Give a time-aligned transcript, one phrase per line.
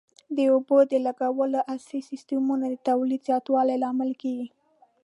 [0.35, 4.47] د اوبو د لګولو عصري سیستمونه د تولید زیاتوالي لامل کېږي.